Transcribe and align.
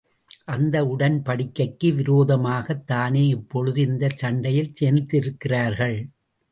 அந்த 0.45 0.83
உடன்படிக்கைக்கு 0.85 1.93
விரோதமாகத் 1.93 2.87
தானே 2.87 3.27
இப்பொழுது 3.27 3.81
இந்தச் 3.81 4.17
சண்டையில் 4.17 4.73
சேர்ந்திருக்கிறார்கள்? 4.79 5.99